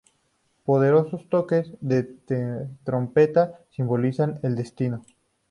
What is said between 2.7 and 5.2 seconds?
trompeta simbolizan el destino.